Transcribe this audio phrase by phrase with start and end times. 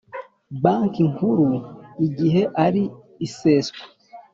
[0.63, 1.47] Banki Nkuru
[2.07, 2.83] igihe ari
[3.25, 3.83] iseswa